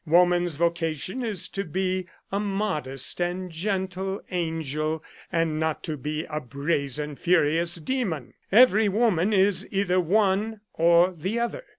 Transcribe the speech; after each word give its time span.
Woman's 0.07 0.55
vocation 0.55 1.21
is 1.23 1.47
to 1.49 1.63
be 1.63 2.07
a 2.31 2.39
modest 2.39 3.21
and 3.21 3.51
gentle 3.51 4.19
angel, 4.31 5.03
and 5.31 5.59
not 5.59 5.83
to 5.83 5.95
be 5.95 6.25
a 6.27 6.39
brazen, 6.41 7.15
furious 7.15 7.75
demon. 7.75 8.33
Every 8.51 8.89
woman 8.89 9.31
is 9.31 9.67
either 9.71 9.99
one 9.99 10.61
or 10.73 11.11
the 11.11 11.39
other. 11.39 11.65